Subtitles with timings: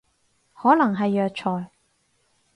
[0.55, 1.69] 可能係藥材